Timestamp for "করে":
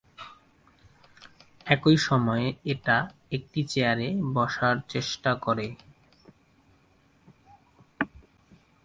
5.35-5.67